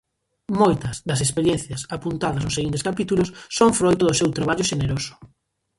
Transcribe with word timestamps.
Moitas 0.59 0.95
das 1.09 1.23
experiencias 1.25 1.81
apuntadas 1.95 2.43
nos 2.43 2.55
seguintes 2.57 2.85
capítulos 2.89 3.29
son 3.57 3.69
froito 3.79 4.03
do 4.05 4.17
seu 4.19 4.29
traballo 4.37 4.67
xeneroso. 4.71 5.13